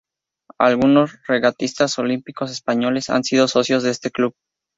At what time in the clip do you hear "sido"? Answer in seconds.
3.23-3.47